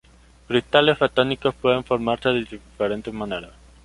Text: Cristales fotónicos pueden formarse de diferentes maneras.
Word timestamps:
Cristales 0.47 0.97
fotónicos 0.97 1.53
pueden 1.53 1.83
formarse 1.83 2.29
de 2.29 2.39
diferentes 2.43 3.13
maneras. 3.13 3.51